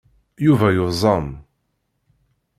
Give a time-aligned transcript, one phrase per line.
[0.45, 1.27] Yuba yuẓam.